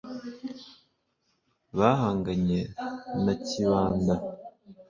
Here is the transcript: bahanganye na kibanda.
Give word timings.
bahanganye 1.77 2.59
na 3.23 3.33
kibanda. 3.45 4.13